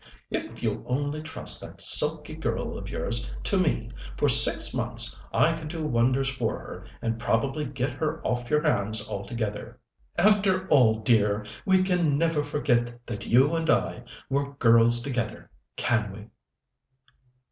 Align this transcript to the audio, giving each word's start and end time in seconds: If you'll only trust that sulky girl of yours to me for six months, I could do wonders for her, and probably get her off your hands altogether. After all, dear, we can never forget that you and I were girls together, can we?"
If 0.31 0.63
you'll 0.63 0.83
only 0.87 1.21
trust 1.21 1.61
that 1.61 1.79
sulky 1.79 2.33
girl 2.33 2.75
of 2.75 2.89
yours 2.89 3.29
to 3.43 3.55
me 3.55 3.91
for 4.17 4.27
six 4.27 4.73
months, 4.73 5.19
I 5.31 5.55
could 5.55 5.67
do 5.67 5.85
wonders 5.85 6.27
for 6.27 6.57
her, 6.57 6.87
and 7.03 7.19
probably 7.19 7.65
get 7.65 7.91
her 7.91 8.19
off 8.25 8.49
your 8.49 8.63
hands 8.63 9.07
altogether. 9.07 9.79
After 10.17 10.67
all, 10.69 11.01
dear, 11.01 11.45
we 11.67 11.83
can 11.83 12.17
never 12.17 12.43
forget 12.43 13.05
that 13.05 13.27
you 13.27 13.53
and 13.53 13.69
I 13.69 14.03
were 14.27 14.53
girls 14.55 15.03
together, 15.03 15.51
can 15.77 16.11
we?" 16.11 16.27